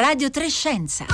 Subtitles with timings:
[0.00, 1.04] Radio Trescenza.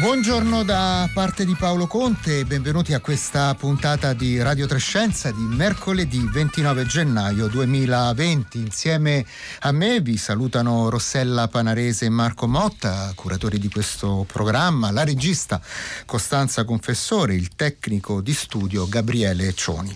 [0.00, 5.42] Buongiorno da parte di Paolo Conte e benvenuti a questa puntata di Radio Trescenza di
[5.42, 8.56] mercoledì 29 gennaio 2020.
[8.56, 9.26] Insieme
[9.58, 15.60] a me vi salutano Rossella Panarese e Marco Motta, curatori di questo programma, la regista
[16.06, 19.94] Costanza Confessore, il tecnico di studio Gabriele Cioni.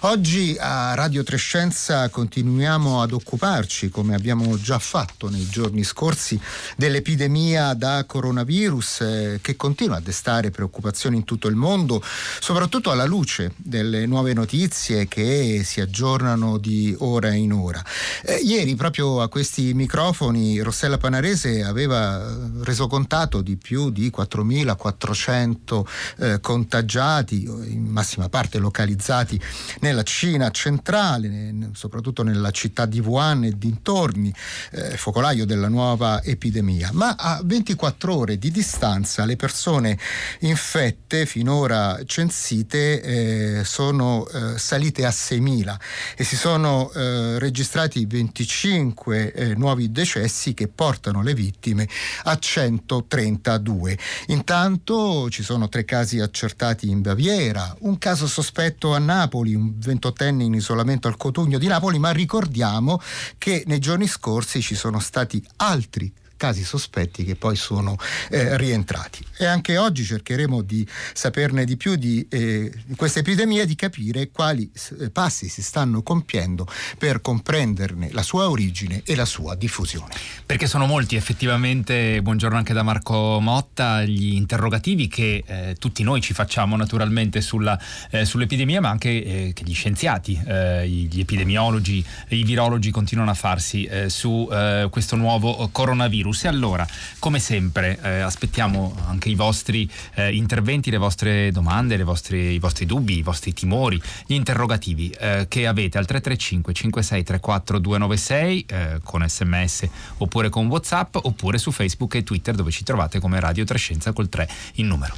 [0.00, 6.38] Oggi a Radio Trescenza continuiamo ad occuparci, come abbiamo già fatto nei giorni scorsi,
[6.76, 12.02] dell'epidemia da coronavirus eh, che continua a destare preoccupazioni in tutto il mondo,
[12.40, 17.80] soprattutto alla luce delle nuove notizie che si aggiornano di ora in ora.
[18.24, 22.28] Eh, ieri proprio a questi microfoni Rossella Panarese aveva
[22.62, 25.84] reso contato di più di 4.400
[26.18, 29.40] eh, contagiati, in massima parte localizzati
[29.78, 34.34] nella Cina centrale, soprattutto nella città di Wuhan e dintorni,
[34.72, 36.90] eh, focolaio della nuova epidemia.
[36.94, 39.98] Ma a 24 ore di distanza le persone
[40.40, 45.76] infette finora censite eh, sono eh, salite a 6.000
[46.16, 51.88] e si sono eh, registrati 25 eh, nuovi decessi che portano le vittime
[52.24, 53.98] a 132.
[54.28, 60.42] Intanto ci sono tre casi accertati in Baviera, un caso sospetto a Napoli, un 28enne
[60.42, 63.00] in isolamento al Cotugno di Napoli, ma ricordiamo
[63.38, 67.96] che nei giorni scorsi ci sono stati altri casi sospetti che poi sono
[68.30, 69.24] eh, rientrati.
[69.38, 74.30] E anche oggi cercheremo di saperne di più di, eh, questa epidemia e di capire
[74.30, 74.70] quali
[75.00, 76.66] eh, passi si stanno compiendo
[76.98, 80.14] per comprenderne la sua origine e la sua diffusione.
[80.44, 86.20] Perché sono molti effettivamente, buongiorno anche da Marco Motta, gli interrogativi che eh, tutti noi
[86.20, 87.78] ci facciamo naturalmente sulla,
[88.10, 93.88] eh, sull'epidemia, ma anche eh, che gli scienziati, gli epidemiologi, i virologi continuano a farsi
[94.06, 94.48] su
[94.90, 96.44] questo nuovo coronavirus virus.
[96.44, 96.86] E allora,
[97.18, 102.58] come sempre, eh, aspettiamo anche i vostri eh, interventi, le vostre domande, le vostre, i
[102.58, 108.66] vostri dubbi, i vostri timori, gli interrogativi eh, che avete al 335 5634 296
[109.02, 109.88] con sms
[110.18, 114.28] oppure con whatsapp oppure su Facebook e Twitter dove ci trovate come Radio Trescenza col
[114.28, 115.14] 3 in numero.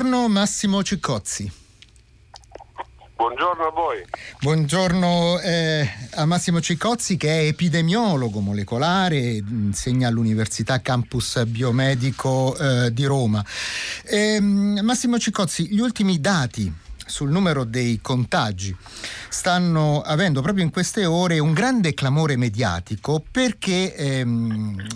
[0.00, 1.52] Buongiorno Massimo Ciccozzi.
[3.16, 4.02] Buongiorno a voi.
[4.40, 13.04] Buongiorno eh, a Massimo Ciccozzi che è epidemiologo molecolare, insegna all'Università Campus Biomedico eh, di
[13.04, 13.44] Roma.
[14.04, 16.72] Eh, Massimo Ciccozzi, gli ultimi dati
[17.04, 18.74] sul numero dei contagi
[19.30, 24.86] stanno avendo proprio in queste ore un grande clamore mediatico perché ehm,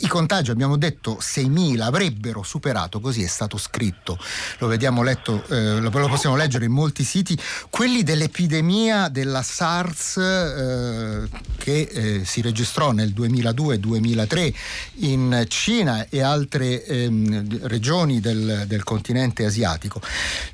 [0.00, 4.18] i contagi, abbiamo detto 6.000, avrebbero superato, così è stato scritto,
[4.58, 7.36] lo, vediamo letto, eh, lo, possiamo leggere in molti siti,
[7.68, 11.28] quelli dell'epidemia della SARS eh,
[11.58, 14.54] che eh, si registrò nel 2002-2003
[15.00, 20.00] in Cina e altre ehm, regioni del, del continente asiatico.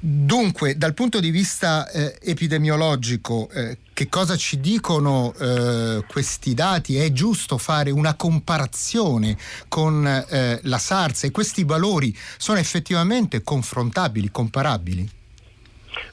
[0.00, 6.54] Dunque, dal punto di vista eh, epidemiologico, Ecco, eh, che cosa ci dicono eh, questi
[6.54, 6.97] dati?
[6.97, 14.31] È giusto fare una comparazione con eh, la SARS e questi valori sono effettivamente confrontabili,
[14.31, 15.10] comparabili?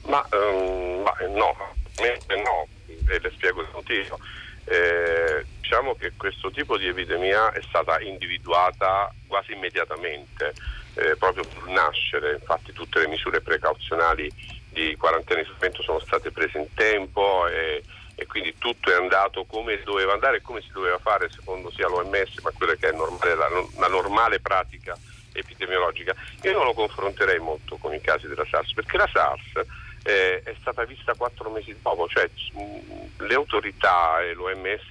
[0.08, 1.54] Ma, um, ma no,
[2.00, 2.66] no,
[3.06, 4.18] e le spiego il motivo.
[4.64, 10.52] Eh, diciamo che questo tipo di epidemia è stata individuata quasi immediatamente,
[10.94, 16.30] eh, proprio sul nascere, infatti tutte le misure precauzionali di quarantena e isolamento sono state
[16.30, 17.82] prese in tempo e,
[18.16, 21.88] e, quindi tutto è andato come doveva andare e come si doveva fare secondo sia
[21.88, 23.48] l'OMS ma quella che è normale, la,
[23.78, 24.98] la, normale pratica
[25.32, 26.14] epidemiologica.
[26.42, 29.66] Io non lo confronterei molto con i casi della SARS perché la SARS
[30.02, 34.86] eh, è stata vista quattro mesi dopo, cioè mh, le autorità e l'OMS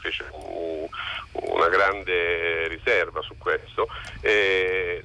[0.00, 0.90] fece uh,
[1.32, 3.88] una grande riserva su questo.
[4.20, 5.02] Eh,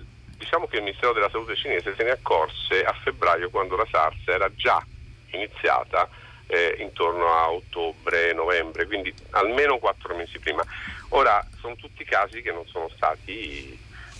[0.54, 4.20] diciamo che il Ministero della Salute cinese se ne accorse a febbraio quando la SARS
[4.28, 4.86] era già
[5.32, 6.08] iniziata
[6.46, 10.64] eh, intorno a ottobre, novembre, quindi almeno quattro mesi prima.
[11.10, 13.76] Ora sono tutti casi che non sono stati,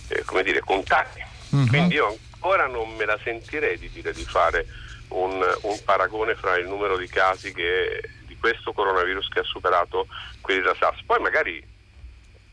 [0.08, 1.22] eh, come dire, contati.
[1.54, 1.68] Mm-hmm.
[1.68, 4.66] Quindi io ancora non me la sentirei di dire di fare
[5.10, 10.08] un, un paragone fra il numero di casi che, di questo coronavirus che ha superato
[10.40, 11.00] quelli della SARS.
[11.06, 11.64] Poi magari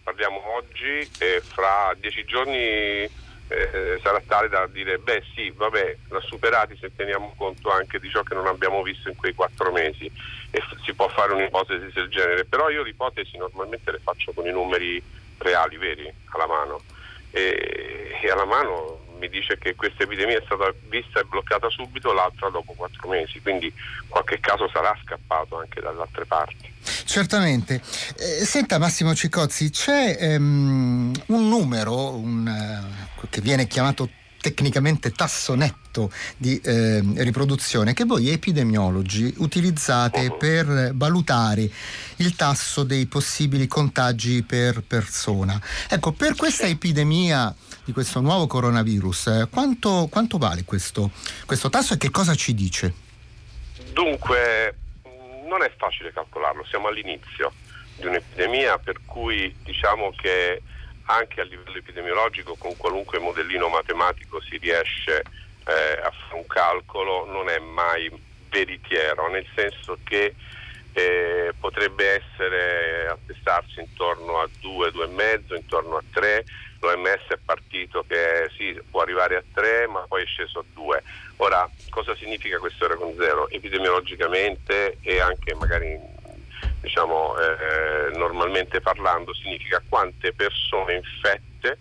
[0.04, 6.22] parliamo oggi e fra dieci giorni eh, sarà tale da dire beh sì, vabbè, l'ha
[6.22, 10.06] superati se teniamo conto anche di ciò che non abbiamo visto in quei quattro mesi
[10.06, 14.48] e f- si può fare un'ipotesi del genere, però io l'ipotesi normalmente le faccio con
[14.48, 15.04] i numeri
[15.38, 16.84] reali, veri, alla mano
[17.32, 22.14] e, e alla mano mi dice che questa epidemia è stata vista e bloccata subito,
[22.14, 23.72] l'altra dopo quattro mesi, quindi
[24.08, 26.74] qualche caso sarà scappato anche dalle altre parti.
[27.12, 27.82] Certamente.
[28.16, 34.10] Eh, senta Massimo Cicozzi, c'è um, un numero un, uh, che viene chiamato
[34.40, 40.38] tecnicamente tasso netto di eh, riproduzione che voi epidemiologi utilizzate uh-huh.
[40.38, 41.70] per valutare
[42.16, 45.62] il tasso dei possibili contagi per persona.
[45.90, 47.54] Ecco, per questa epidemia
[47.84, 51.12] di questo nuovo coronavirus, eh, quanto, quanto, vale questo,
[51.46, 52.94] questo tasso e che cosa ci dice?
[53.92, 54.76] Dunque,
[55.52, 57.52] non è facile calcolarlo, siamo all'inizio
[57.98, 60.62] di un'epidemia per cui diciamo che
[61.06, 65.20] anche a livello epidemiologico con qualunque modellino matematico si riesce
[65.66, 68.10] eh, a fare un calcolo, non è mai
[68.50, 70.34] veritiero, nel senso che
[70.94, 76.46] eh, potrebbe essere attestarsi intorno a 2, 2,5, intorno a 3,
[76.82, 81.04] l'OMS è partito che sì, può arrivare a 3 ma poi è sceso a 2.
[81.38, 83.50] Ora, cosa significa questo R con 0?
[83.50, 85.98] Epidemiologicamente e anche magari
[86.82, 91.78] diciamo, eh, normalmente parlando significa quante persone infette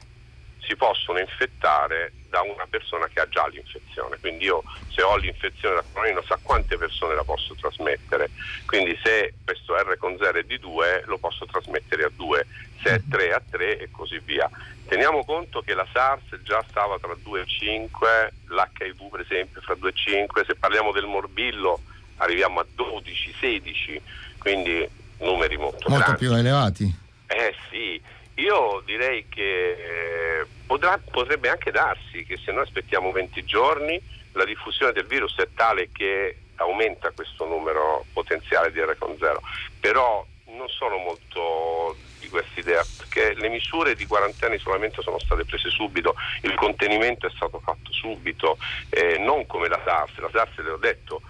[0.60, 4.16] si possono infettare da una persona che ha già l'infezione.
[4.18, 8.30] Quindi io se ho l'infezione da coronavirus so a quante persone la posso trasmettere.
[8.64, 12.46] Quindi se questo R con 0 è di 2 lo posso trasmettere a 2,
[12.82, 14.48] se è 3 a 3 e così via.
[14.86, 19.74] Teniamo conto che la SARS già stava tra 2 e 5, l'HIV per esempio fra
[19.74, 21.80] 2 e 5, se parliamo del morbillo
[22.16, 24.02] arriviamo a 12, 16,
[24.38, 24.88] quindi
[25.18, 26.24] numeri molto, molto grandi.
[26.24, 26.98] più elevati.
[27.26, 28.00] Eh sì,
[28.40, 34.00] io direi che eh, potrà, potrebbe anche darsi che se noi aspettiamo 20 giorni
[34.32, 39.40] la diffusione del virus è tale che aumenta questo numero potenziale di R con 0,
[39.78, 45.18] però non sono molto di questa idea perché le misure di quarantena e isolamento sono
[45.18, 48.58] state prese subito, il contenimento è stato fatto subito,
[48.90, 51.22] eh, non come la SARS, la SARS le ho detto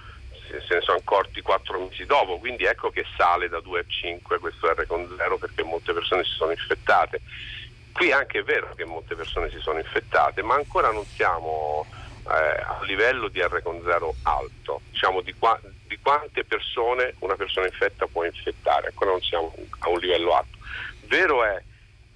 [0.66, 4.38] se ne sono accorti quattro mesi dopo, quindi ecco che sale da 2 a 5
[4.38, 7.20] questo R con 0 perché molte persone si sono infettate.
[7.92, 11.86] Qui anche è vero che molte persone si sono infettate, ma ancora non siamo
[12.26, 17.36] eh, a livello di R con 0 alto, diciamo di, qua, di quante persone una
[17.36, 20.58] persona infetta può infettare, ancora non siamo a un livello alto.
[21.06, 21.62] Vero è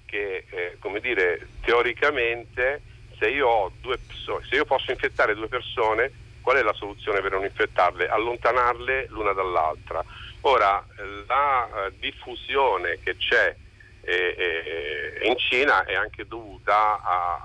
[0.06, 2.82] che, eh, come dire, teoricamente
[3.18, 6.12] se io, persone, se io posso infettare due persone
[6.44, 8.06] Qual è la soluzione per non infettarle?
[8.06, 10.04] Allontanarle l'una dall'altra.
[10.42, 10.84] Ora,
[11.26, 13.56] la eh, diffusione che c'è
[14.02, 17.00] eh, eh, in Cina è anche dovuta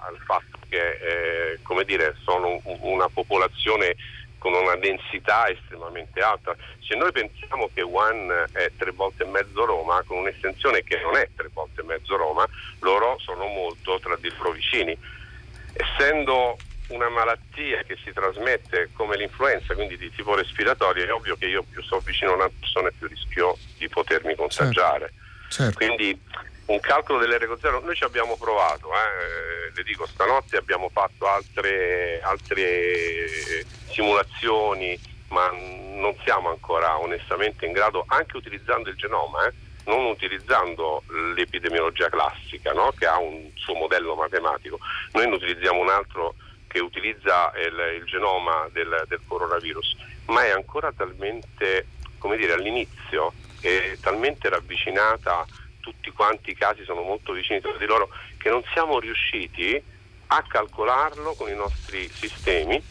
[0.06, 3.96] al fatto che come dire, sono una popolazione
[4.38, 6.54] con una densità estremamente alta.
[6.82, 11.16] Se noi pensiamo che Wuhan è tre volte e mezzo Roma, con un'estensione che non
[11.16, 12.46] è tre volte e mezzo Roma,
[12.82, 14.96] loro sono molto tra di loro vicini.
[15.74, 16.58] Essendo
[16.90, 21.64] una malattia che si trasmette come l'influenza, quindi di tipo respiratorio, è ovvio che io
[21.64, 25.12] più sto vicino a una persona più rischio di potermi contagiare.
[25.12, 25.18] Certo.
[25.50, 25.78] Certo.
[25.78, 26.18] Quindi
[26.66, 29.72] un calcolo dell'R0 noi ci abbiamo provato, eh.
[29.74, 35.00] le dico stanotte abbiamo fatto altre, altre simulazioni,
[35.30, 39.54] ma non siamo ancora onestamente in grado, anche utilizzando il genoma, eh,
[39.86, 41.04] non utilizzando
[41.36, 42.94] l'epidemiologia classica no?
[42.96, 44.78] che ha un suo modello matematico,
[45.14, 46.36] noi ne utilizziamo un altro
[46.70, 49.96] che utilizza il, il genoma del, del, coronavirus,
[50.28, 51.88] ma è ancora talmente,
[52.20, 55.46] come dire, all'inizio, è talmente ravvicinata,
[55.80, 59.82] tutti quanti i casi sono molto vicini tra di loro, che non siamo riusciti
[60.28, 62.82] a calcolarlo con i nostri sistemi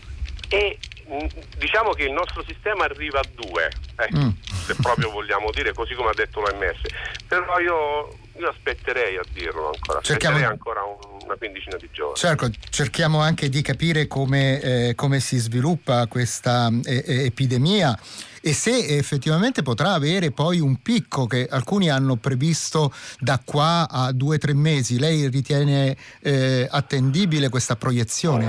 [0.49, 4.29] e mm, diciamo che il nostro sistema arriva a due, eh, mm.
[4.69, 6.81] Se proprio vogliamo dire, così come ha detto l'OMS.
[7.27, 10.47] Però io, io aspetterei a dirlo ancora, aspetterei Cerchiamo...
[10.47, 12.17] ancora un una quindicina di giorni.
[12.17, 17.97] Certo, cerchiamo anche di capire come, eh, come si sviluppa questa eh, eh, epidemia
[18.41, 24.13] e se effettivamente potrà avere poi un picco che alcuni hanno previsto da qua a
[24.13, 24.99] due o tre mesi.
[24.99, 28.47] Lei ritiene eh, attendibile questa proiezione?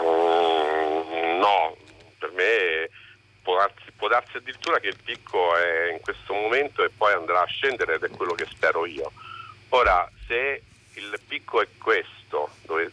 [0.00, 1.76] Mm, no,
[2.18, 2.88] per me
[4.00, 7.94] può darsi, addirittura che il picco è in questo momento e poi andrà a scendere
[7.94, 9.12] ed è quello che spero io.
[9.68, 10.62] Ora, se
[10.94, 12.90] il picco è questo, dove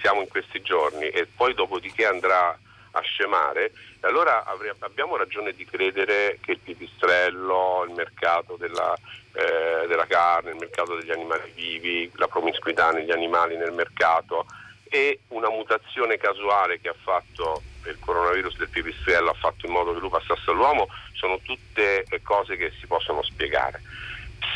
[0.00, 2.58] siamo in questi giorni, e poi dopodiché andrà
[2.90, 4.44] a scemare, allora
[4.78, 8.96] abbiamo ragione di credere che il pipistrello, il mercato della,
[9.32, 14.46] eh, della carne, il mercato degli animali vivi, la promiscuità negli animali nel mercato
[14.88, 19.92] e una mutazione casuale che ha fatto il coronavirus del pipistrello ha fatto in modo
[19.92, 23.82] che lui passasse all'uomo sono tutte cose che si possono spiegare.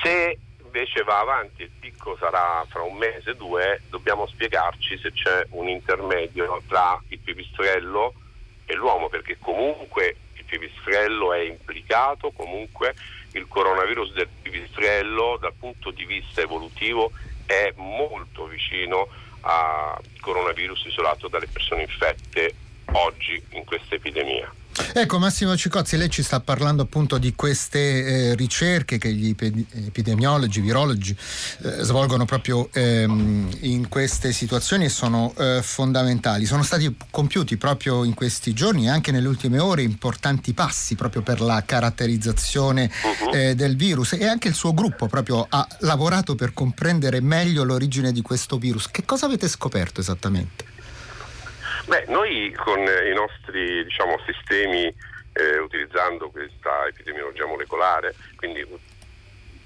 [0.03, 5.47] Se invece va avanti, il picco sarà fra un mese, due, dobbiamo spiegarci se c'è
[5.51, 8.15] un intermedio tra il pipistrello
[8.67, 12.95] e l'uomo, perché comunque il pipistrello è implicato, comunque
[13.33, 17.11] il coronavirus del pipistrello dal punto di vista evolutivo
[17.47, 19.09] è molto vicino
[19.41, 22.55] al coronavirus isolato dalle persone infette
[22.93, 24.53] oggi in questa epidemia.
[24.93, 27.79] Ecco Massimo Cicozzi, lei ci sta parlando appunto di queste
[28.31, 31.17] eh, ricerche che gli epidemiologi, virologi
[31.63, 36.45] eh, svolgono proprio ehm, in queste situazioni e sono eh, fondamentali.
[36.47, 41.23] Sono stati compiuti proprio in questi giorni e anche nelle ultime ore importanti passi proprio
[41.23, 43.55] per la caratterizzazione uh-huh.
[43.55, 48.23] del virus e anche il suo gruppo proprio ha lavorato per comprendere meglio l'origine di
[48.23, 48.91] questo virus.
[48.91, 50.70] Che cosa avete scoperto esattamente?
[51.91, 54.85] Beh, noi con i nostri diciamo, sistemi,
[55.33, 58.65] eh, utilizzando questa epidemiologia molecolare, quindi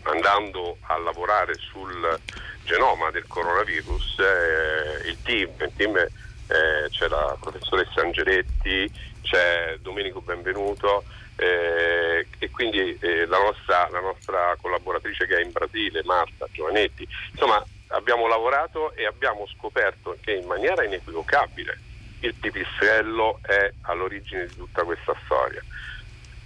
[0.05, 2.19] andando a lavorare sul
[2.65, 8.91] genoma del coronavirus, eh, il team, il team eh, c'è la professoressa Angeletti,
[9.21, 11.05] c'è Domenico Benvenuto
[11.37, 17.07] eh, e quindi eh, la nostra, la, nostra, collaboratrice che è in Brasile, Marta Giovanetti.
[17.33, 21.93] Insomma, abbiamo lavorato e abbiamo scoperto che in maniera inequivocabile
[22.25, 25.63] il pipistrello è all'origine di tutta questa storia.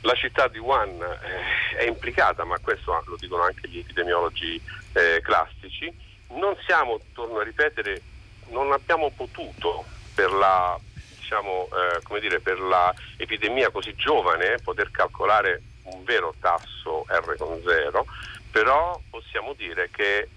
[0.03, 4.61] La città di Wuhan eh, è implicata, ma questo lo dicono anche gli epidemiologi
[4.93, 5.93] eh, classici.
[6.31, 8.01] Non siamo, torno a ripetere,
[8.49, 10.79] non abbiamo potuto per la
[11.19, 18.07] diciamo, eh, dire, per l'epidemia così giovane poter calcolare un vero tasso R con zero,
[18.51, 20.29] però possiamo dire che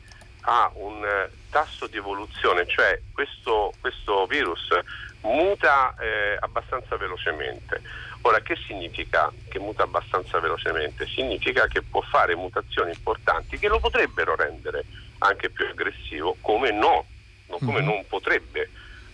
[0.41, 4.69] ha un tasso di evoluzione, cioè questo, questo virus
[5.21, 7.81] muta eh, abbastanza velocemente.
[8.21, 11.07] Ora, che significa che muta abbastanza velocemente?
[11.07, 14.85] Significa che può fare mutazioni importanti che lo potrebbero rendere
[15.19, 17.05] anche più aggressivo, come no,
[17.47, 17.85] come mm-hmm.
[17.85, 18.69] non potrebbe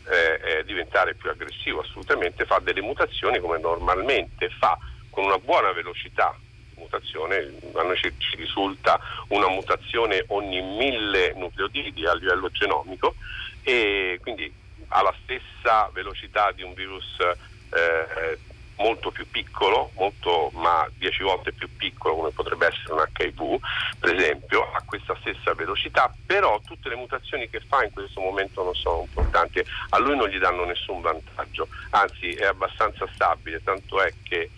[0.10, 4.78] eh, eh, diventare più aggressivo, assolutamente fa delle mutazioni come normalmente fa,
[5.10, 6.36] con una buona velocità
[6.74, 9.00] di mutazione, a noi ci, ci risulta
[9.30, 13.16] una mutazione ogni mille nucleotidi a livello genomico
[13.64, 14.52] e quindi
[14.90, 18.38] ha la stessa velocità di un virus eh,
[18.78, 23.60] molto più piccolo, molto, ma 10 volte più piccolo come potrebbe essere un HIV,
[24.00, 28.64] per esempio, ha questa stessa velocità, però tutte le mutazioni che fa in questo momento
[28.64, 34.02] non sono importanti, a lui non gli danno nessun vantaggio, anzi è abbastanza stabile, tanto
[34.02, 34.50] è che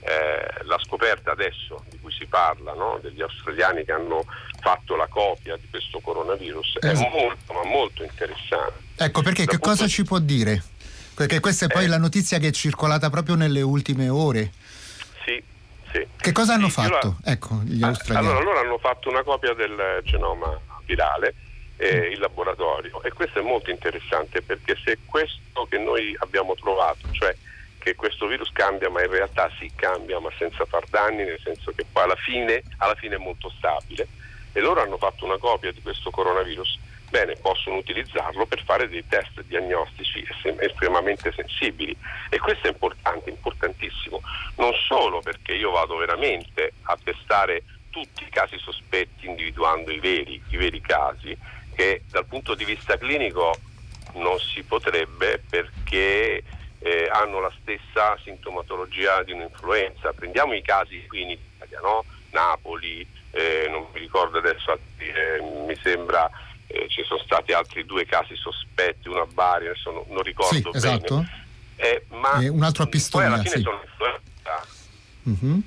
[0.00, 2.98] eh, la scoperta adesso di cui si parla, no?
[3.00, 4.24] degli australiani che hanno
[4.60, 7.06] fatto la copia di questo coronavirus, esatto.
[7.06, 8.86] è molto, ma molto interessante.
[9.00, 10.60] Ecco perché che cosa ci può dire?
[11.14, 14.52] Perché questa è poi eh, la notizia che è circolata proprio nelle ultime ore.
[15.24, 15.40] Sì,
[15.92, 16.06] sì.
[16.16, 17.32] Che cosa hanno fatto la...
[17.32, 18.26] ecco, gli ah, australiani?
[18.26, 21.34] Allora, loro hanno fatto una copia del genoma virale
[21.76, 27.08] eh, in laboratorio e questo è molto interessante perché se questo che noi abbiamo trovato,
[27.12, 27.34] cioè
[27.78, 31.72] che questo virus cambia ma in realtà si cambia ma senza far danni, nel senso
[31.74, 34.08] che poi alla fine, alla fine è molto stabile
[34.52, 36.78] e loro hanno fatto una copia di questo coronavirus
[37.10, 40.26] bene, possono utilizzarlo per fare dei test diagnostici
[40.58, 41.96] estremamente sensibili
[42.28, 44.20] e questo è importante, importantissimo,
[44.56, 50.40] non solo perché io vado veramente a testare tutti i casi sospetti individuando i veri,
[50.50, 51.36] i veri casi,
[51.74, 53.56] che dal punto di vista clinico
[54.14, 56.42] non si potrebbe perché
[56.80, 60.12] eh, hanno la stessa sintomatologia di un'influenza.
[60.12, 62.04] Prendiamo i casi qui in Italia, no?
[62.30, 66.30] Napoli, eh, non mi ricordo adesso, eh, mi sembra
[66.68, 70.54] eh, ci sono stati altri due casi sospetti, una a Bari, adesso non, non ricordo
[70.54, 70.76] sì, bene.
[70.76, 71.24] Esatto.
[71.76, 73.26] Eh, ma un altro a Pistoia.
[73.26, 73.62] Poi alla fine sì.
[73.62, 73.86] sono.
[75.28, 75.58] Mm-hmm.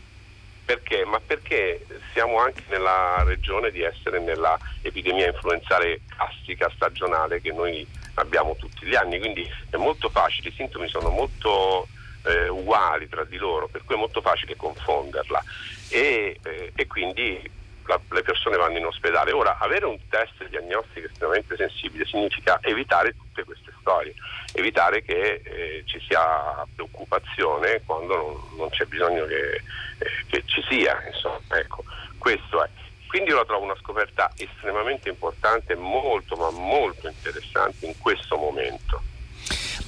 [0.65, 1.05] Perché?
[1.05, 7.85] Ma perché siamo anche nella regione di essere nella epidemia influenzale classica stagionale che noi
[8.15, 11.87] abbiamo tutti gli anni, quindi è molto facile, i sintomi sono molto
[12.23, 15.43] eh, uguali tra di loro, per cui è molto facile confonderla
[15.89, 19.31] e, eh, e quindi la, le persone vanno in ospedale.
[19.31, 24.13] Ora, avere un test diagnostico estremamente sensibile significa evitare tutte queste storie,
[24.53, 30.63] evitare che eh, ci sia preoccupazione quando non, non c'è bisogno che, eh, che, ci
[30.69, 31.01] sia.
[31.07, 31.83] Insomma, ecco,
[32.17, 32.69] questo è.
[33.07, 39.10] Quindi io la trovo una scoperta estremamente importante, molto ma molto interessante in questo momento.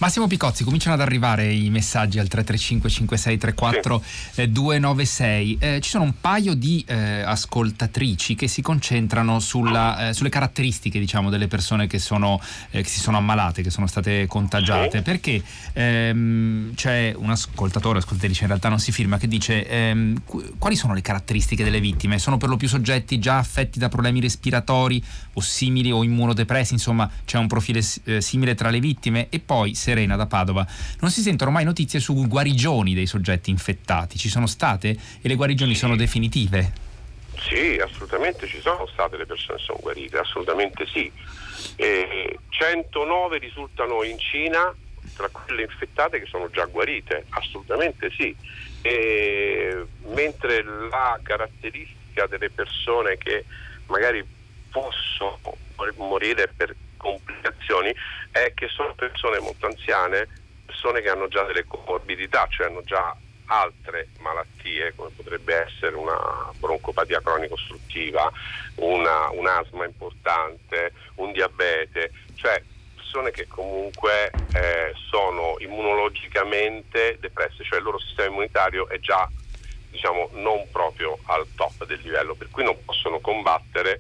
[0.04, 4.52] Massimo Picozzi, cominciano ad arrivare i messaggi al 335 5634 sì.
[4.52, 5.58] 296.
[5.62, 11.00] Eh, ci sono un paio di eh, ascoltatrici che si concentrano sulla, eh, sulle caratteristiche
[11.00, 12.42] diciamo, delle persone che, sono,
[12.72, 15.04] eh, che, si sono ammalate, che sono state contagiate, sì.
[15.04, 15.42] perché
[15.72, 20.22] ehm, c'è un ascoltatore, ascoltatrice in realtà non si firma, che dice ehm,
[20.58, 22.20] quali sono le caratteristiche delle vittime?
[22.20, 25.02] Sono per lo più soggetti già affetti da problemi respiratori
[25.36, 29.76] o simili o immunodepressi, insomma c'è un profilo eh, simile tra le vittime e poi
[29.76, 30.66] se Serena da Padova,
[31.02, 34.18] non si sentono mai notizie su guarigioni dei soggetti infettati.
[34.18, 36.82] Ci sono state e le guarigioni sono definitive?
[37.38, 41.12] Sì, assolutamente ci sono state le persone sono guarite, assolutamente sì.
[41.76, 44.74] Eh, 109 risultano in Cina
[45.16, 48.36] tra quelle infettate che sono già guarite, assolutamente sì.
[48.82, 53.46] E, mentre la caratteristica delle persone che
[53.88, 54.26] magari
[54.72, 55.38] possono
[55.98, 57.94] morire per complicazioni
[58.32, 60.28] è che sono persone molto anziane,
[60.66, 63.16] persone che hanno già delle comorbidità, cioè hanno già
[63.48, 68.32] altre malattie come potrebbe essere una broncopatia cronico ostruttiva,
[68.76, 72.64] una, un asma importante, un diabete, cioè
[72.96, 79.30] persone che comunque eh, sono immunologicamente depresse, cioè il loro sistema immunitario è già
[79.92, 84.00] diciamo, non proprio al top del livello, per cui non possono combattere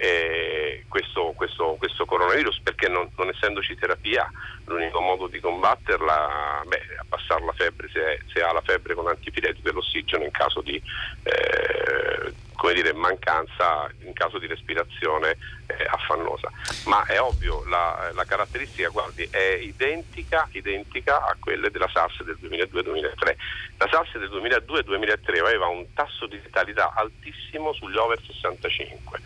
[0.00, 4.30] eh, questo, questo, questo, coronavirus perché non, non, essendoci terapia
[4.64, 9.08] l'unico modo di combatterla beh, è abbassare la febbre se, se, ha la febbre con
[9.08, 10.82] antipiretico dell'ossigeno in caso di
[11.22, 12.32] eh,
[12.72, 16.50] dire, mancanza in caso di respirazione eh, affannosa.
[16.86, 22.38] Ma è ovvio la, la caratteristica guardi, è identica, identica, a quelle della SARS del
[22.40, 23.36] 2002-2003
[23.76, 29.20] la SARS del 2002-2003 aveva un tasso di letalità altissimo sugli over 65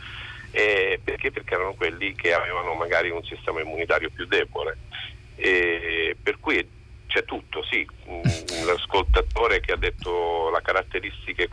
[0.54, 1.32] eh, perché?
[1.32, 4.78] Perché erano quelli che avevano magari un sistema immunitario più debole.
[5.36, 6.64] Eh, per cui
[7.08, 7.84] c'è tutto, sì,
[8.64, 10.24] l'ascoltatore che ha detto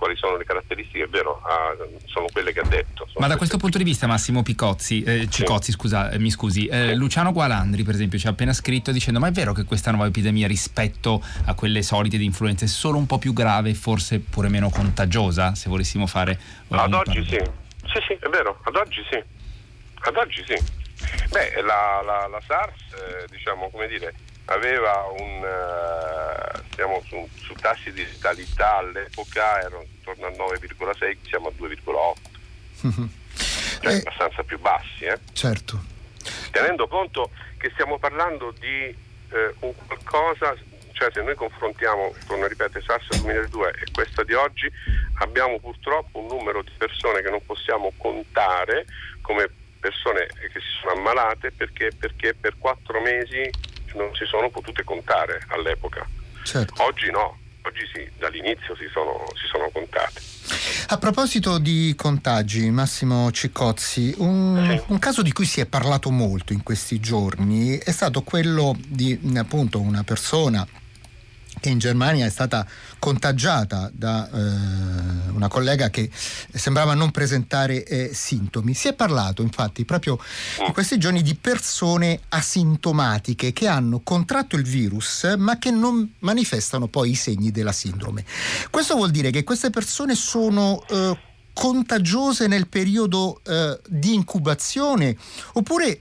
[0.02, 3.08] quali sono le caratteristiche, è vero, ah, sono quelle che ha detto.
[3.18, 5.78] Ma da questo punto di vista Massimo Picozzi, eh, Cicozzi, sì.
[5.78, 6.96] scusa, eh, mi scusi, eh, sì.
[6.96, 10.08] Luciano Gualandri per esempio ci ha appena scritto dicendo ma è vero che questa nuova
[10.08, 14.50] epidemia rispetto a quelle solite di influenza è solo un po' più grave, forse pure
[14.50, 16.40] meno contagiosa, se volessimo fare...
[16.70, 17.40] Ad oggi sì,
[17.94, 19.24] sì, sì, è vero, ad oggi sì.
[20.04, 20.80] Ad oggi sì.
[21.30, 24.14] Beh, la, la, la SARS, eh, diciamo, come dire,
[24.46, 25.44] aveva un...
[25.44, 32.14] Eh, siamo su, su, tassi di letalità all'epoca, erano intorno al 9,6, siamo a 2,8.
[33.82, 35.20] cioè eh, abbastanza più bassi, eh?
[35.34, 35.90] Certo.
[36.52, 38.96] Tenendo conto che stiamo parlando di
[39.30, 40.56] eh, un qualcosa
[41.02, 44.72] cioè se noi confrontiamo, torno a ripetere, SARS 2002 e questa di oggi,
[45.16, 48.86] abbiamo purtroppo un numero di persone che non possiamo contare
[49.22, 53.50] come persone che si sono ammalate perché, perché per quattro mesi
[53.96, 56.08] non si sono potute contare all'epoca.
[56.44, 56.84] Certo.
[56.84, 60.22] Oggi no, oggi sì, dall'inizio si sono, si sono contate.
[60.90, 66.54] A proposito di contagi, Massimo Ciccozzi, un, un, caso di cui si è parlato molto
[66.54, 70.68] in questi giorni è stato quello di appunto una persona
[71.60, 72.66] che in Germania è stata
[72.98, 76.10] contagiata da eh, una collega che
[76.54, 78.74] sembrava non presentare eh, sintomi.
[78.74, 80.20] Si è parlato infatti proprio
[80.66, 86.88] in questi giorni di persone asintomatiche che hanno contratto il virus ma che non manifestano
[86.88, 88.26] poi i segni della sindrome.
[88.70, 91.18] Questo vuol dire che queste persone sono eh,
[91.54, 95.16] contagiose nel periodo eh, di incubazione
[95.54, 96.00] oppure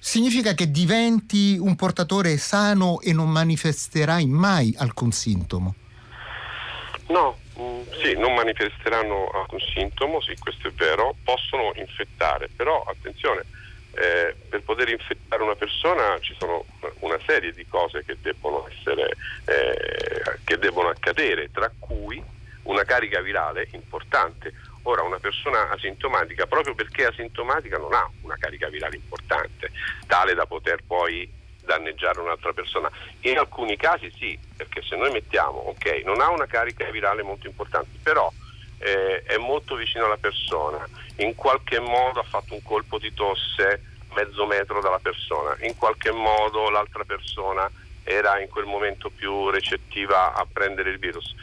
[0.00, 5.74] significa che diventi un portatore sano e non manifesterai mai alcun sintomo?
[7.08, 13.44] No, mm, sì, non manifesteranno alcun sintomo, sì, questo è vero, possono infettare, però attenzione,
[13.92, 16.64] eh, per poter infettare una persona ci sono
[17.00, 22.22] una serie di cose che debbono, essere, eh, che debbono accadere, tra cui
[22.62, 24.54] una carica virale importante.
[24.82, 29.70] Ora una persona asintomatica, proprio perché asintomatica, non ha una carica virale importante,
[30.06, 31.30] tale da poter poi
[31.62, 32.90] danneggiare un'altra persona.
[33.20, 37.46] In alcuni casi sì, perché se noi mettiamo, ok, non ha una carica virale molto
[37.46, 38.32] importante, però
[38.78, 43.84] eh, è molto vicino alla persona, in qualche modo ha fatto un colpo di tosse
[44.14, 47.70] mezzo metro dalla persona, in qualche modo l'altra persona
[48.02, 51.34] era in quel momento più recettiva a prendere il virus,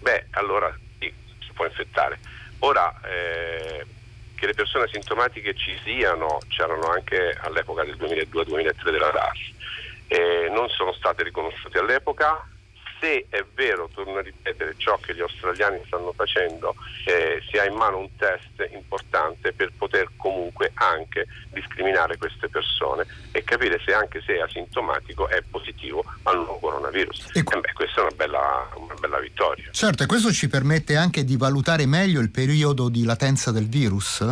[0.00, 2.18] beh allora sì, si può infettare.
[2.60, 3.86] Ora, eh,
[4.34, 9.38] che le persone asintomatiche ci siano, c'erano anche all'epoca del 2002-2003 della DAS,
[10.08, 12.46] eh, non sono state riconosciute all'epoca,
[13.00, 16.74] se è vero, torno a ripetere, ciò che gli australiani stanno facendo,
[17.06, 23.06] eh, si ha in mano un test importante per poter comunque anche discriminare queste persone
[23.32, 27.30] e capire se anche se è asintomatico è positivo al nuovo coronavirus.
[27.32, 29.68] E eh beh, questa è una bella, una bella vittoria.
[29.70, 34.24] Certo, e questo ci permette anche di valutare meglio il periodo di latenza del virus?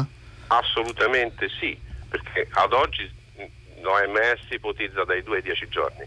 [0.49, 3.11] Assolutamente sì, perché ad oggi
[3.81, 6.07] l'OMS ipotizza dai 2 ai 10 giorni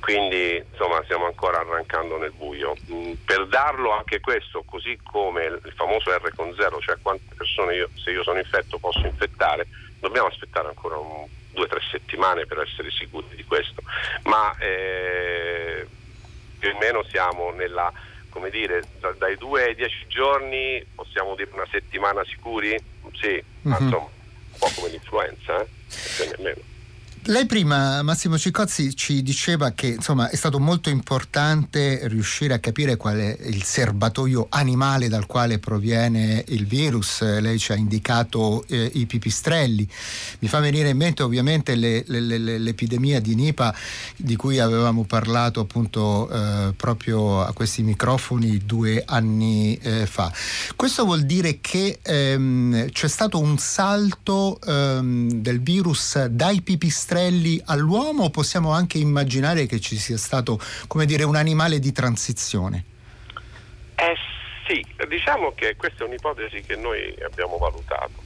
[0.00, 2.74] quindi insomma stiamo ancora arrancando nel buio.
[2.90, 7.74] Mm, per darlo anche questo, così come il famoso R con zero, cioè quante persone
[7.74, 9.66] io, se io sono infetto posso infettare,
[10.00, 13.82] dobbiamo aspettare ancora un, due o tre settimane per essere sicuri di questo,
[14.24, 15.86] ma eh,
[16.58, 17.92] più o meno siamo nella,
[18.30, 22.78] come dire, da, dai due ai dieci giorni possiamo dire una settimana sicuri?
[23.20, 23.42] Sì, mm-hmm.
[23.62, 23.86] ma mhm.
[23.86, 25.66] insomma, un po' come l'influenza, eh?
[26.36, 26.76] nemmeno.
[27.24, 32.96] Lei prima, Massimo Cicozzi, ci diceva che insomma, è stato molto importante riuscire a capire
[32.96, 37.22] qual è il serbatoio animale dal quale proviene il virus.
[37.40, 39.88] Lei ci ha indicato eh, i pipistrelli.
[40.40, 43.74] Mi fa venire in mente ovviamente le, le, le, l'epidemia di Nipa
[44.16, 50.32] di cui avevamo parlato appunto eh, proprio a questi microfoni due anni eh, fa.
[50.76, 57.60] Questo vuol dire che ehm, c'è stato un salto ehm, del virus dai pipistrelli pipistrelli
[57.64, 62.84] all'uomo o possiamo anche immaginare che ci sia stato, come dire, un animale di transizione?
[63.94, 64.14] Eh
[64.66, 68.22] sì, diciamo che questa è un'ipotesi che noi abbiamo valutato.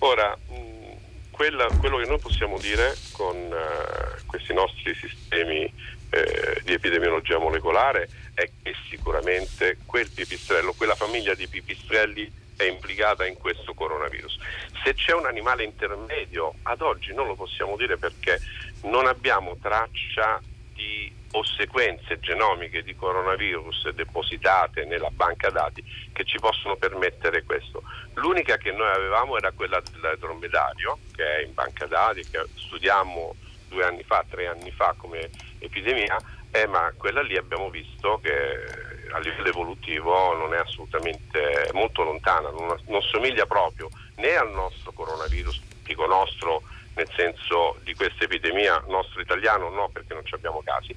[0.00, 5.72] Ora, mh, quella, quello che noi possiamo dire con uh, questi nostri sistemi
[6.10, 13.26] eh, di epidemiologia molecolare è che sicuramente quel pipistrello, quella famiglia di pipistrelli è implicata
[13.26, 14.38] in questo coronavirus.
[14.82, 18.40] Se c'è un animale intermedio, ad oggi non lo possiamo dire perché
[18.82, 20.40] non abbiamo traccia
[20.72, 27.82] di o sequenze genomiche di coronavirus depositate nella banca dati che ci possono permettere questo.
[28.14, 33.34] L'unica che noi avevamo era quella del dromedario, che è in banca dati, che studiamo
[33.68, 36.16] due anni fa, tre anni fa come epidemia,
[36.52, 42.50] eh, ma quella lì abbiamo visto che a livello evolutivo non è assolutamente molto lontana,
[42.50, 46.62] non, non somiglia proprio né al nostro coronavirus, dico nostro
[46.94, 50.96] nel senso di questa epidemia, nostro italiano no perché non abbiamo casi,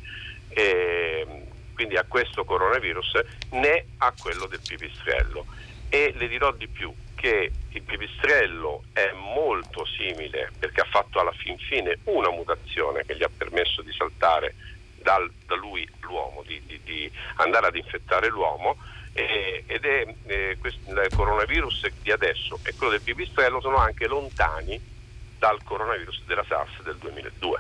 [0.50, 3.20] e, quindi a questo coronavirus
[3.52, 5.46] né a quello del pipistrello.
[5.90, 11.34] E le dirò di più, che il pipistrello è molto simile perché ha fatto alla
[11.34, 14.56] fin fine una mutazione che gli ha permesso di saltare
[15.10, 18.78] dal, da lui l'uomo, di, di, di, andare ad infettare l'uomo
[19.14, 24.06] eh, ed è eh, questo, il coronavirus di adesso e quello del pipistrello sono anche
[24.06, 24.80] lontani
[25.40, 27.60] dal coronavirus della SARS del 2002.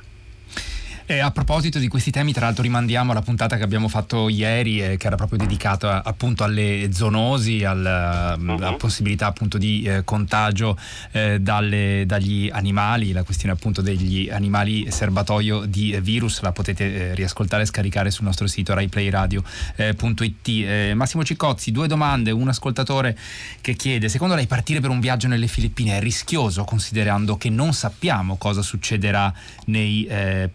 [1.11, 4.79] E a proposito di questi temi, tra l'altro rimandiamo alla puntata che abbiamo fatto ieri,
[4.79, 8.51] eh, che era proprio dedicata appunto alle zoonosi, alla, uh-huh.
[8.51, 10.77] alla possibilità appunto di eh, contagio
[11.09, 17.15] eh, dalle, dagli animali, la questione appunto degli animali serbatoio di virus, la potete eh,
[17.15, 20.47] riascoltare e scaricare sul nostro sito raiplayradio.it.
[20.47, 23.17] Eh, Massimo Ciccozzi, due domande, un ascoltatore
[23.61, 27.73] che chiede, secondo lei partire per un viaggio nelle Filippine è rischioso considerando che non
[27.73, 29.33] sappiamo cosa succederà
[29.65, 30.49] nei eh,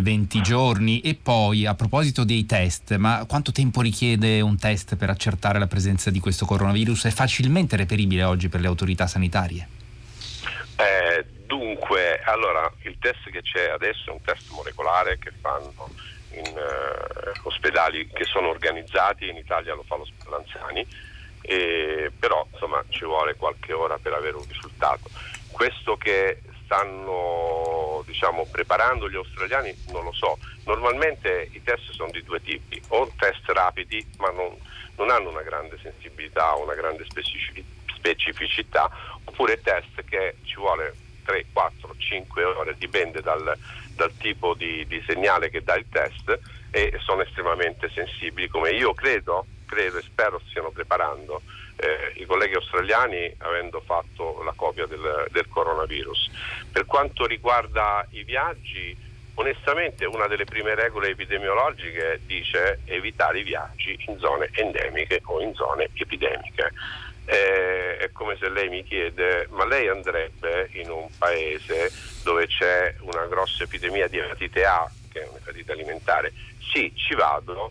[0.00, 4.96] prossimi 20 giorni e poi a proposito dei test, ma quanto tempo richiede un test
[4.96, 7.06] per accertare la presenza di questo coronavirus?
[7.06, 9.68] È facilmente reperibile oggi per le autorità sanitarie?
[10.76, 15.90] Eh, dunque, allora, il test che c'è adesso è un test molecolare che fanno
[16.32, 20.86] in uh, ospedali che sono organizzati, in Italia lo fa l'ospedale Anziani,
[21.42, 25.10] eh, però insomma ci vuole qualche ora per avere un risultato.
[25.50, 27.69] Questo che stanno
[28.06, 30.38] diciamo, preparando gli australiani non lo so.
[30.64, 34.56] Normalmente i test sono di due tipi, o test rapidi ma non,
[34.96, 38.90] non hanno una grande sensibilità o una grande specificità,
[39.24, 43.56] oppure test che ci vuole 3, 4, 5 ore, dipende dal,
[43.94, 46.38] dal tipo di, di, segnale che dà il test
[46.70, 51.40] e sono estremamente sensibili come io credo, credo e spero stiano preparando
[51.76, 56.30] eh, i colleghi australiani avendo fatto la copia del, del coronavirus.
[56.72, 58.96] Per quanto riguarda i viaggi,
[59.34, 65.54] onestamente una delle prime regole epidemiologiche dice evitare i viaggi in zone endemiche o in
[65.54, 66.72] zone epidemiche.
[67.26, 71.92] Eh, è come se lei mi chiede, ma lei andrebbe in un paese
[72.24, 76.32] dove c'è una grossa epidemia di epatite A, che è un'epatite alimentare?
[76.72, 77.70] Sì, ci vado,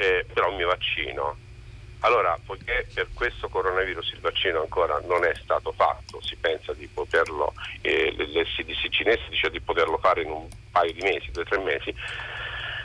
[0.00, 1.36] eh, però mi vaccino
[2.00, 6.86] allora, poiché per questo coronavirus il vaccino ancora non è stato fatto, si pensa di
[6.86, 11.44] poterlo, eh, l'SDC cinese dice di poterlo fare in un paio di mesi, due o
[11.44, 11.94] tre mesi,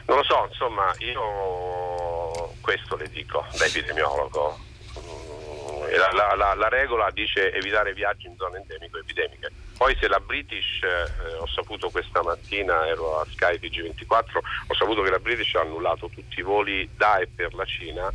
[0.08, 4.60] non lo so, insomma, io questo le dico da epidemiologo.
[5.00, 9.52] Mm, la, la, la, la, regola dice evitare viaggi in zone endemiche epidemiche.
[9.78, 15.02] Poi se la British, eh, ho saputo questa mattina, ero a Sky TG24, ho saputo
[15.02, 18.12] che la British ha annullato tutti i voli da e per la Cina,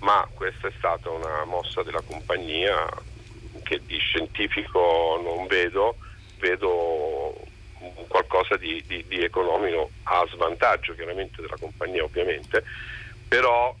[0.00, 2.88] ma questa è stata una mossa della compagnia
[3.64, 5.96] che di scientifico non vedo,
[6.38, 7.34] vedo
[8.06, 12.62] qualcosa di, di, di economico a svantaggio chiaramente della compagnia ovviamente,
[13.26, 13.74] però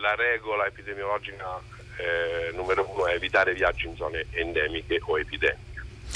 [0.00, 1.60] la regola epidemiologica
[1.96, 5.65] eh, numero uno è evitare viaggi in zone endemiche o epidemiche.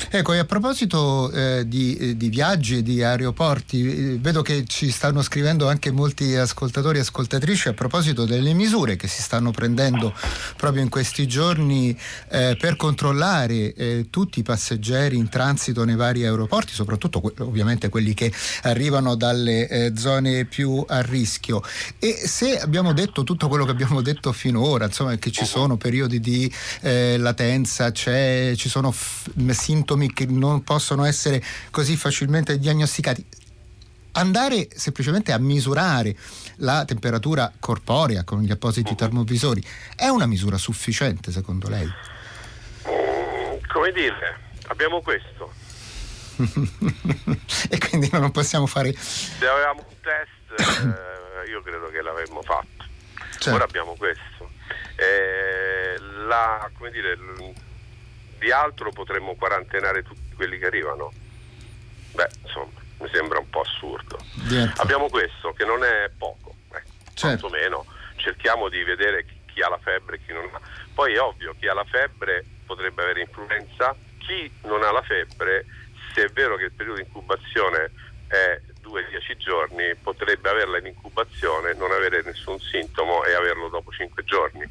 [0.08, 4.64] Ecco, e a proposito eh, di, eh, di, viaggi e di aeroporti, eh, vedo che
[4.66, 9.50] ci stanno scrivendo anche molti ascoltatori e ascoltatrici a proposito delle misure che si stanno
[9.50, 10.14] prendendo
[10.56, 11.96] proprio in questi giorni
[12.30, 17.88] eh, per controllare eh, tutti i passeggeri in transito nei vari aeroporti, soprattutto que- ovviamente
[17.88, 21.62] quelli che arrivano dalle eh, zone più a rischio.
[21.98, 26.20] E se abbiamo detto tutto quello che abbiamo detto finora, insomma che ci sono periodi
[26.20, 26.50] di
[26.80, 33.26] latenza, ci sono f- sintomi sintomi che non possono essere così facilmente diagnosticati.
[34.12, 36.14] Andare semplicemente a misurare
[36.56, 39.64] la temperatura corporea con gli appositi termovisori
[39.96, 41.88] è una misura sufficiente secondo lei?
[43.72, 45.52] Come dire, abbiamo questo.
[47.70, 48.92] e quindi non possiamo fare...
[48.96, 52.84] Se avevamo un test, eh, io credo che l'avremmo fatto.
[53.30, 53.54] Certo.
[53.54, 54.50] Ora abbiamo questo.
[54.96, 57.16] Eh, la, come dire,
[58.40, 61.12] di altro potremmo quarantenare tutti quelli che arrivano?
[62.12, 64.18] Beh, insomma, mi sembra un po' assurdo.
[64.48, 64.82] Dietro.
[64.82, 66.82] Abbiamo questo, che non è poco, eh,
[67.14, 67.46] certo.
[67.46, 70.60] quantomeno cerchiamo di vedere chi, chi ha la febbre e chi non ha.
[70.92, 75.66] Poi è ovvio, chi ha la febbre potrebbe avere influenza, chi non ha la febbre,
[76.14, 77.90] se è vero che il periodo di incubazione
[78.26, 84.24] è 2-10 giorni, potrebbe averla in incubazione, non avere nessun sintomo e averlo dopo 5
[84.24, 84.68] giorni.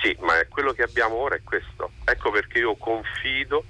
[0.00, 1.92] Sì, ma quello che abbiamo ora è questo.
[2.04, 3.64] Ecco perché io confido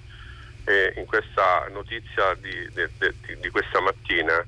[0.64, 4.44] eh, in questa notizia di, di, di, di questa mattina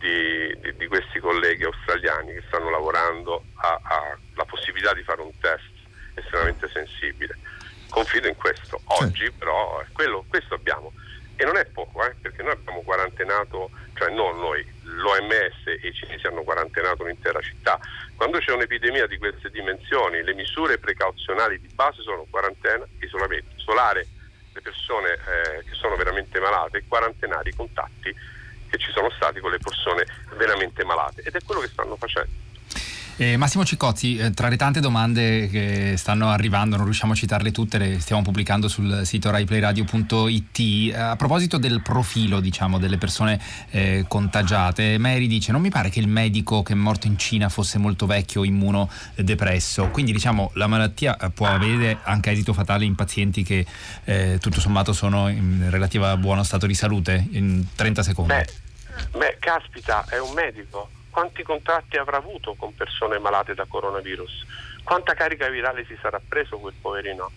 [0.00, 5.68] di, questi colleghi australiani che stanno lavorando alla possibilità di fare un test
[6.14, 7.36] estremamente sensibile.
[7.88, 8.80] Confido in questo.
[9.02, 10.92] Oggi però quello, questo abbiamo.
[11.36, 15.92] E non è poco, eh, perché noi abbiamo quarantenato, cioè non noi, l'OMS e i
[15.92, 17.78] cinesi hanno quarantenato un'intera città.
[18.16, 24.06] Quando c'è un'epidemia di queste dimensioni, le misure precauzionali di base sono quarantena, isolamento, isolare
[24.52, 28.14] le persone eh, che sono veramente malate e quarantenare i contatti
[28.68, 31.22] che ci sono stati con le persone veramente malate.
[31.22, 32.49] Ed è quello che stanno facendo.
[33.20, 37.52] Eh, Massimo Ciccozzi, eh, tra le tante domande che stanno arrivando, non riusciamo a citarle
[37.52, 40.58] tutte, le stiamo pubblicando sul sito raiplayradio.it.
[40.58, 43.38] Eh, a proposito del profilo, diciamo, delle persone
[43.72, 47.50] eh, contagiate, Mary dice: Non mi pare che il medico che è morto in Cina
[47.50, 49.88] fosse molto vecchio, immunodepresso.
[49.88, 53.66] Quindi, diciamo, la malattia eh, può avere anche esito fatale in pazienti che
[54.04, 57.26] eh, tutto sommato sono in relativa buono stato di salute.
[57.32, 58.32] In 30 secondi.
[58.32, 58.46] Beh,
[59.18, 64.46] beh caspita, è un medico quanti contatti avrà avuto con persone malate da coronavirus,
[64.84, 67.30] quanta carica virale si sarà preso quel poverino.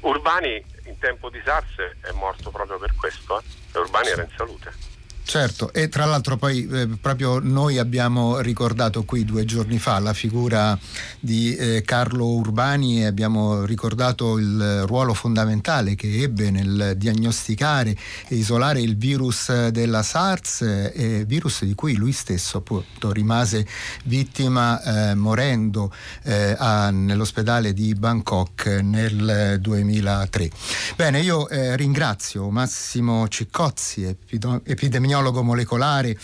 [0.00, 3.78] Urbani in tempo di SARS è morto proprio per questo, eh?
[3.78, 4.93] Urbani era in salute.
[5.26, 10.12] Certo, e tra l'altro poi eh, proprio noi abbiamo ricordato qui due giorni fa la
[10.12, 10.78] figura
[11.18, 17.96] di eh, Carlo Urbani e abbiamo ricordato il ruolo fondamentale che ebbe nel diagnosticare
[18.28, 23.66] e isolare il virus della SARS, eh, virus di cui lui stesso appunto rimase
[24.04, 25.92] vittima eh, morendo
[26.24, 30.50] eh, a, nell'ospedale di Bangkok nel 2003.
[30.96, 34.16] Bene, io eh, ringrazio Massimo Ciccozzi,
[34.64, 36.16] epidemiologo epidemiologo molecolare,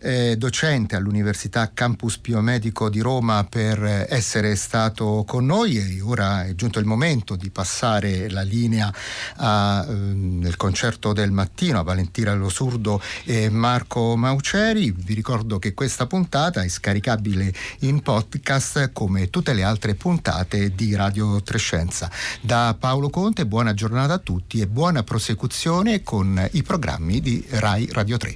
[0.00, 6.54] eh, docente all'Università Campus Biomedico di Roma per essere stato con noi e ora è
[6.54, 8.92] giunto il momento di passare la linea
[9.36, 14.92] a, eh, nel concerto del mattino a Valentina Losurdo e Marco Mauceri.
[14.92, 20.94] Vi ricordo che questa puntata è scaricabile in podcast come tutte le altre puntate di
[20.94, 22.10] Radio Trescenza.
[22.40, 27.88] Da Paolo Conte buona giornata a tutti e buona prosecuzione con i programmi di Rai
[27.90, 28.35] Radio 3.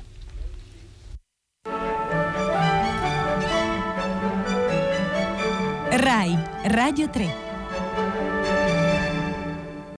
[5.93, 7.50] RAI Radio 3